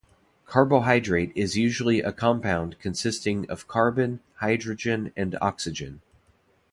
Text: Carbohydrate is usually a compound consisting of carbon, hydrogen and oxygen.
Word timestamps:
Carbohydrate 0.47 1.31
is 1.35 1.55
usually 1.55 1.99
a 2.01 2.11
compound 2.11 2.79
consisting 2.79 3.47
of 3.51 3.67
carbon, 3.67 4.19
hydrogen 4.37 5.13
and 5.15 5.37
oxygen. 5.41 6.01